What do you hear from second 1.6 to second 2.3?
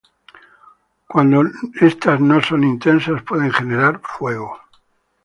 estas